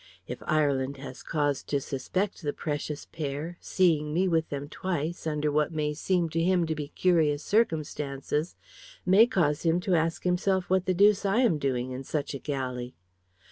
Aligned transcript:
If 0.25 0.41
Ireland 0.47 0.97
has 0.97 1.21
cause 1.21 1.61
to 1.65 1.79
suspect 1.79 2.41
the 2.41 2.53
precious 2.53 3.05
pair, 3.05 3.57
seeing 3.61 4.15
me 4.15 4.27
with 4.27 4.49
them 4.49 4.67
twice, 4.67 5.27
under 5.27 5.51
what 5.51 5.71
may 5.71 5.93
seem 5.93 6.27
to 6.29 6.41
him 6.41 6.65
to 6.65 6.73
be 6.73 6.87
curious 6.87 7.43
circumstances, 7.43 8.55
may 9.05 9.27
cause 9.27 9.61
him 9.61 9.79
to 9.81 9.93
ask 9.93 10.23
himself 10.23 10.71
what 10.71 10.87
the 10.87 10.95
deuce 10.95 11.23
I 11.23 11.41
am 11.41 11.59
doing 11.59 11.91
in 11.91 12.03
such 12.03 12.33
a 12.33 12.39
galley. 12.39 12.95